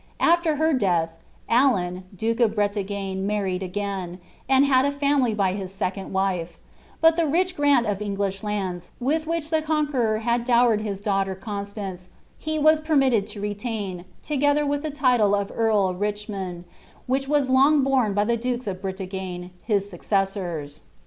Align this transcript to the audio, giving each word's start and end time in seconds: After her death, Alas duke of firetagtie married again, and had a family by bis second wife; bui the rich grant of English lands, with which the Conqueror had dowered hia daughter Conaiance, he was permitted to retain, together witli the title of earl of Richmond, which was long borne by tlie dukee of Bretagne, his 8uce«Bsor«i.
After 0.19 0.55
her 0.55 0.73
death, 0.73 1.11
Alas 1.47 2.01
duke 2.15 2.39
of 2.39 2.55
firetagtie 2.55 3.15
married 3.19 3.61
again, 3.61 4.17
and 4.49 4.65
had 4.65 4.83
a 4.83 4.91
family 4.91 5.35
by 5.35 5.53
bis 5.55 5.71
second 5.71 6.11
wife; 6.11 6.57
bui 7.03 7.11
the 7.15 7.27
rich 7.27 7.55
grant 7.55 7.85
of 7.85 8.01
English 8.01 8.41
lands, 8.41 8.89
with 8.99 9.27
which 9.27 9.51
the 9.51 9.61
Conqueror 9.61 10.17
had 10.17 10.43
dowered 10.43 10.81
hia 10.81 10.95
daughter 10.95 11.35
Conaiance, 11.35 12.09
he 12.39 12.57
was 12.57 12.81
permitted 12.81 13.27
to 13.27 13.41
retain, 13.41 14.05
together 14.23 14.65
witli 14.65 14.81
the 14.81 14.89
title 14.89 15.35
of 15.35 15.51
earl 15.53 15.87
of 15.89 16.01
Richmond, 16.01 16.63
which 17.05 17.27
was 17.27 17.47
long 17.47 17.83
borne 17.83 18.15
by 18.15 18.25
tlie 18.25 18.41
dukee 18.41 18.71
of 18.71 18.81
Bretagne, 18.81 19.51
his 19.61 19.93
8uce«Bsor«i. 19.93 20.81